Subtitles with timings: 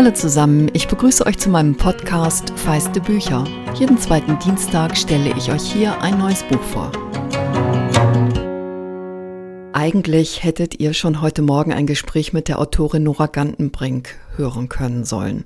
[0.00, 3.44] Hallo zusammen, ich begrüße euch zu meinem Podcast Feiste Bücher.
[3.74, 6.90] Jeden zweiten Dienstag stelle ich euch hier ein neues Buch vor.
[9.74, 15.04] Eigentlich hättet ihr schon heute Morgen ein Gespräch mit der Autorin Nora Gantenbrink hören können
[15.04, 15.44] sollen.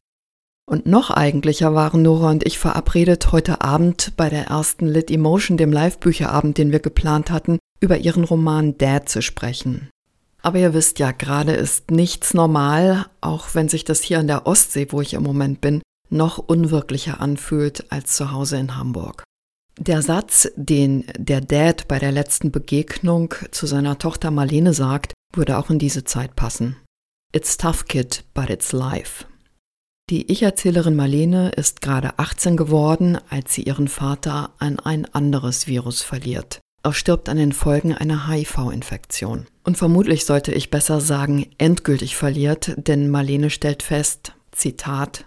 [0.70, 5.56] Und noch eigentlicher waren Nora und ich verabredet, heute Abend bei der ersten Lit Emotion,
[5.56, 9.88] dem Live-Bücherabend, den wir geplant hatten, über ihren Roman Dad zu sprechen.
[10.44, 14.46] Aber ihr wisst ja, gerade ist nichts normal, auch wenn sich das hier an der
[14.46, 15.80] Ostsee, wo ich im Moment bin,
[16.10, 19.24] noch unwirklicher anfühlt als zu Hause in Hamburg.
[19.78, 25.56] Der Satz, den der Dad bei der letzten Begegnung zu seiner Tochter Marlene sagt, würde
[25.56, 26.76] auch in diese Zeit passen.
[27.32, 29.24] It's tough, kid, but it's life.
[30.10, 36.02] Die Ich-Erzählerin Marlene ist gerade 18 geworden, als sie ihren Vater an ein anderes Virus
[36.02, 36.60] verliert.
[36.82, 39.46] Er stirbt an den Folgen einer HIV-Infektion.
[39.64, 45.24] Und vermutlich sollte ich besser sagen, endgültig verliert, denn Marlene stellt fest, Zitat,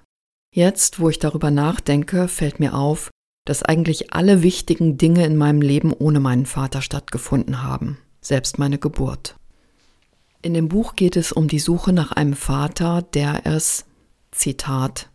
[0.53, 3.09] Jetzt, wo ich darüber nachdenke, fällt mir auf,
[3.45, 8.77] dass eigentlich alle wichtigen Dinge in meinem Leben ohne meinen Vater stattgefunden haben, selbst meine
[8.77, 9.35] Geburt.
[10.41, 13.85] In dem Buch geht es um die Suche nach einem Vater, der es,
[14.31, 15.09] Zitat,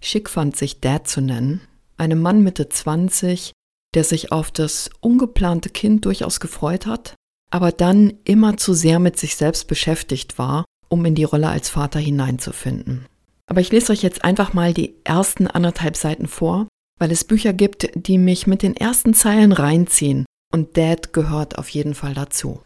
[0.00, 1.60] schick fand, sich Dad zu nennen,
[1.96, 3.52] einem Mann Mitte 20,
[3.94, 7.14] der sich auf das ungeplante Kind durchaus gefreut hat,
[7.50, 11.68] aber dann immer zu sehr mit sich selbst beschäftigt war, um in die Rolle als
[11.68, 13.06] Vater hineinzufinden.
[13.46, 17.52] Aber ich lese euch jetzt einfach mal die ersten anderthalb Seiten vor, weil es Bücher
[17.52, 22.60] gibt, die mich mit den ersten Zeilen reinziehen und Dad gehört auf jeden Fall dazu.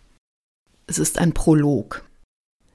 [0.86, 2.05] Es ist ein Prolog.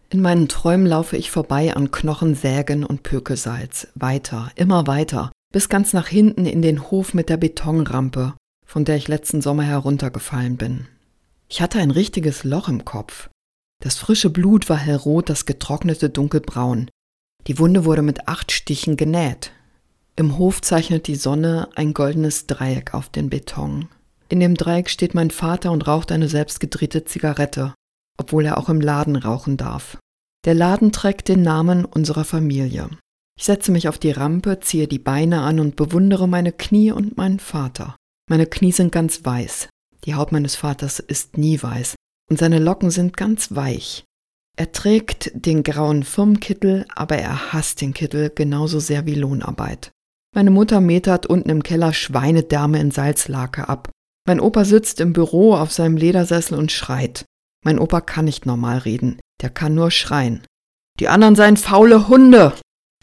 [0.10, 5.92] In meinen Träumen laufe ich vorbei an Knochensägen und Pökelsalz, weiter, immer weiter, bis ganz
[5.92, 8.34] nach hinten in den Hof mit der Betonrampe,
[8.66, 10.88] von der ich letzten Sommer heruntergefallen bin.
[11.50, 13.30] Ich hatte ein richtiges Loch im Kopf.
[13.82, 16.90] Das frische Blut war hellrot, das getrocknete dunkelbraun.
[17.48, 19.52] Die Wunde wurde mit acht Stichen genäht.
[20.16, 23.88] Im Hof zeichnet die Sonne ein goldenes Dreieck auf den Beton.
[24.30, 27.74] In dem Dreieck steht mein Vater und raucht eine selbstgedrehte Zigarette,
[28.18, 29.98] obwohl er auch im Laden rauchen darf.
[30.44, 32.90] Der Laden trägt den Namen unserer Familie.
[33.38, 37.16] Ich setze mich auf die Rampe, ziehe die Beine an und bewundere meine Knie und
[37.16, 37.96] meinen Vater.
[38.30, 39.70] Meine Knie sind ganz weiß.
[40.08, 41.96] Die Haut meines Vaters ist nie weiß
[42.30, 44.06] und seine Locken sind ganz weich.
[44.58, 49.92] Er trägt den grauen Firmenkittel, aber er hasst den Kittel genauso sehr wie Lohnarbeit.
[50.34, 53.90] Meine Mutter metert unten im Keller Schweinedärme in Salzlake ab.
[54.26, 57.26] Mein Opa sitzt im Büro auf seinem Ledersessel und schreit.
[57.66, 60.46] Mein Opa kann nicht normal reden, der kann nur schreien.
[61.00, 62.54] Die anderen seien faule Hunde,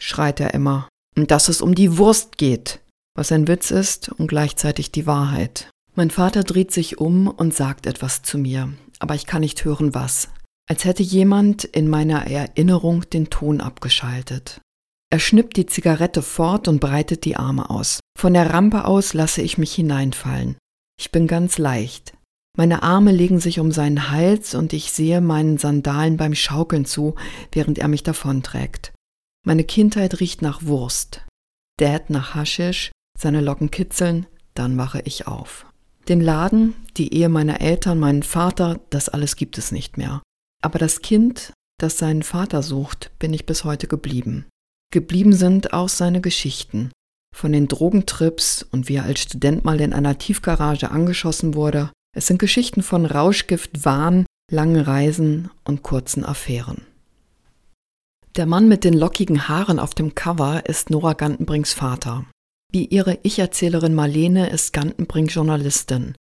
[0.01, 2.81] schreit er immer, und dass es um die Wurst geht,
[3.15, 5.69] was ein Witz ist und gleichzeitig die Wahrheit.
[5.97, 9.93] Mein Vater dreht sich um und sagt etwas zu mir, aber ich kann nicht hören
[9.95, 10.27] was,
[10.69, 14.59] als hätte jemand in meiner Erinnerung den Ton abgeschaltet.
[15.09, 18.01] Er schnippt die Zigarette fort und breitet die Arme aus.
[18.19, 20.57] Von der Rampe aus lasse ich mich hineinfallen.
[20.99, 22.13] Ich bin ganz leicht.
[22.57, 27.15] Meine Arme legen sich um seinen Hals und ich sehe meinen Sandalen beim Schaukeln zu,
[27.53, 28.93] während er mich davonträgt.
[29.45, 31.25] Meine Kindheit riecht nach Wurst.
[31.77, 35.65] Dad nach Haschisch, seine Locken kitzeln, dann wache ich auf.
[36.07, 40.21] Den Laden, die Ehe meiner Eltern, meinen Vater, das alles gibt es nicht mehr.
[40.61, 44.45] Aber das Kind, das seinen Vater sucht, bin ich bis heute geblieben.
[44.93, 46.91] Geblieben sind auch seine Geschichten.
[47.35, 51.91] Von den Drogentrips und wie er als Student mal in einer Tiefgarage angeschossen wurde.
[52.15, 56.85] Es sind Geschichten von Rauschgift, Wahn, langen Reisen und kurzen Affären.
[58.37, 62.25] Der Mann mit den lockigen Haaren auf dem Cover ist Nora Gantenbrinks Vater.
[62.75, 66.13] Wie ihre Ich-Erzählerin Marlene ist Gantenbrink Journalistin.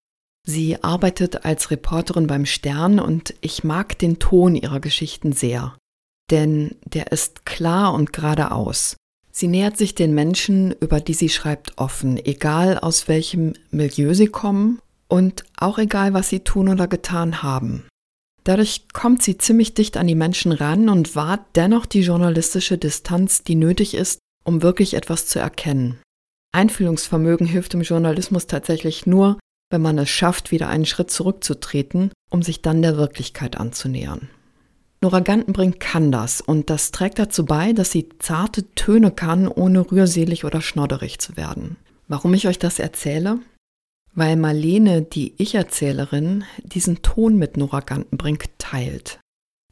[0.46, 5.76] Sie arbeitet als Reporterin beim Stern und ich mag den Ton ihrer Geschichten sehr.
[6.30, 8.96] Denn der ist klar und geradeaus.
[9.32, 14.28] Sie nähert sich den Menschen, über die sie schreibt, offen, egal aus welchem Milieu sie
[14.28, 14.78] kommen
[15.08, 17.88] und auch egal, was sie tun oder getan haben.
[18.44, 23.42] Dadurch kommt sie ziemlich dicht an die Menschen ran und wahrt dennoch die journalistische Distanz,
[23.42, 25.98] die nötig ist, um wirklich etwas zu erkennen.
[26.54, 29.38] Einfühlungsvermögen hilft im Journalismus tatsächlich nur,
[29.70, 34.28] wenn man es schafft, wieder einen Schritt zurückzutreten, um sich dann der Wirklichkeit anzunähern.
[35.00, 39.90] Nora Gantenbrink kann das und das trägt dazu bei, dass sie zarte Töne kann, ohne
[39.90, 41.76] rührselig oder schnodderig zu werden.
[42.08, 43.40] Warum ich euch das erzähle?
[44.14, 49.20] weil Marlene, die Ich-Erzählerin, diesen Ton mit Nora Gantenbrink teilt.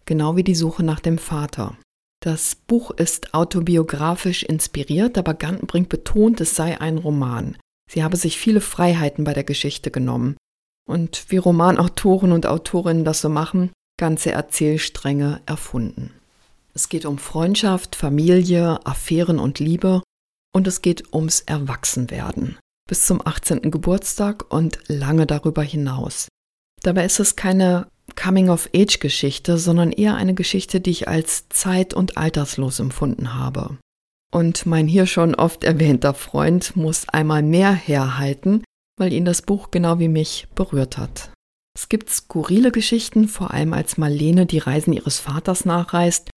[0.04, 1.76] Genau wie die Suche nach dem Vater.
[2.22, 7.58] Das Buch ist autobiografisch inspiriert, aber Gantenbrink betont, es sei ein Roman.
[7.90, 10.36] Sie habe sich viele Freiheiten bei der Geschichte genommen.
[10.88, 16.12] Und wie Romanautoren und Autorinnen das so machen, ganze Erzählstränge erfunden.
[16.74, 20.02] Es geht um Freundschaft, Familie, Affären und Liebe
[20.54, 22.56] und es geht ums Erwachsenwerden
[22.88, 23.70] bis zum 18.
[23.70, 26.28] Geburtstag und lange darüber hinaus.
[26.82, 32.80] Dabei ist es keine Coming-of-Age-Geschichte, sondern eher eine Geschichte, die ich als zeit- und alterslos
[32.80, 33.78] empfunden habe.
[34.32, 38.64] Und mein hier schon oft erwähnter Freund muss einmal mehr herhalten,
[38.98, 41.30] weil ihn das Buch genau wie mich berührt hat.
[41.74, 46.30] Es gibt skurrile Geschichten, vor allem als Marlene die Reisen ihres Vaters nachreist,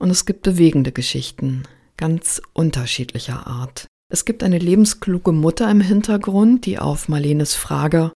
[0.00, 1.62] und es gibt bewegende Geschichten,
[1.96, 3.86] ganz unterschiedlicher Art.
[4.12, 8.12] Es gibt eine lebenskluge Mutter im Hintergrund, die auf Marlenes Frage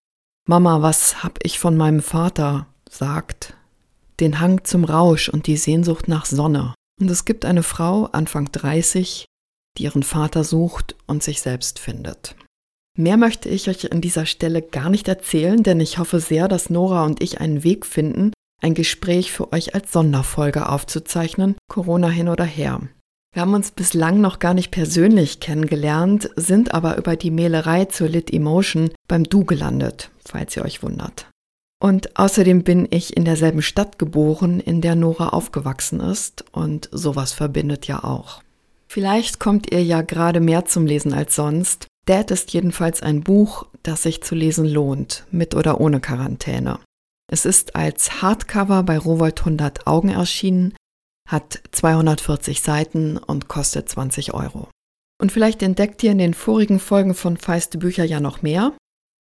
[0.48, 2.68] Mama, was hab ich von meinem Vater?
[2.96, 3.54] Sagt,
[4.20, 6.74] den Hang zum Rausch und die Sehnsucht nach Sonne.
[7.00, 9.26] Und es gibt eine Frau, Anfang 30,
[9.76, 12.34] die ihren Vater sucht und sich selbst findet.
[12.98, 16.70] Mehr möchte ich euch an dieser Stelle gar nicht erzählen, denn ich hoffe sehr, dass
[16.70, 18.32] Nora und ich einen Weg finden,
[18.62, 22.80] ein Gespräch für euch als Sonderfolge aufzuzeichnen, Corona hin oder her.
[23.34, 28.08] Wir haben uns bislang noch gar nicht persönlich kennengelernt, sind aber über die Mailerei zur
[28.08, 31.28] Lit Emotion beim Du gelandet, falls ihr euch wundert.
[31.82, 37.32] Und außerdem bin ich in derselben Stadt geboren, in der Nora aufgewachsen ist, und sowas
[37.32, 38.42] verbindet ja auch.
[38.88, 41.86] Vielleicht kommt ihr ja gerade mehr zum Lesen als sonst.
[42.06, 46.78] Dad ist jedenfalls ein Buch, das sich zu lesen lohnt, mit oder ohne Quarantäne.
[47.30, 50.74] Es ist als Hardcover bei Rowold 100 Augen erschienen,
[51.28, 54.68] hat 240 Seiten und kostet 20 Euro.
[55.20, 58.72] Und vielleicht entdeckt ihr in den vorigen Folgen von Feiste Bücher ja noch mehr.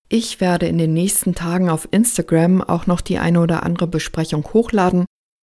[0.09, 4.45] Ich werde in den nächsten Tagen auf Instagram auch noch die eine oder andere Besprechung
[4.53, 5.07] hochladen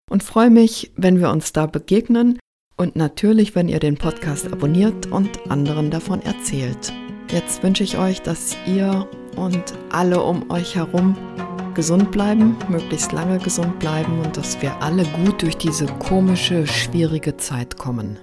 [0.10, 2.40] und freue mich, wenn wir uns da begegnen
[2.76, 6.94] und natürlich, wenn ihr den Podcast abonniert und anderen davon erzählt.
[7.32, 11.16] Jetzt wünsche ich euch, dass ihr und alle um euch herum
[11.76, 17.38] gesund bleiben, möglichst lange gesund bleiben und dass wir alle gut durch diese komische, schwierige
[17.38, 18.18] Zeit kommen.